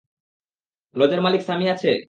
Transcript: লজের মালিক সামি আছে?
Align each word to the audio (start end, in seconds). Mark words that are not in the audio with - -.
লজের 0.95 1.21
মালিক 1.21 1.41
সামি 1.41 1.65
আছে? 1.73 1.91